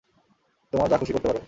[0.73, 1.39] তোমার যা খুশি করতে পারো।